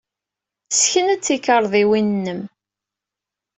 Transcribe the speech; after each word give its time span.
Ssken-d 0.71 1.21
tikarḍiwin-nnem. 1.25 2.41